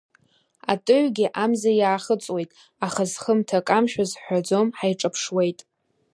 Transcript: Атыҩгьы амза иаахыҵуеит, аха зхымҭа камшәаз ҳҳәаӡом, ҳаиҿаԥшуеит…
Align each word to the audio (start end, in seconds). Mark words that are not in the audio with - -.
Атыҩгьы 0.71 1.25
амза 1.43 1.71
иаахыҵуеит, 1.79 2.49
аха 2.85 3.03
зхымҭа 3.11 3.59
камшәаз 3.67 4.11
ҳҳәаӡом, 4.19 4.67
ҳаиҿаԥшуеит… 4.77 5.59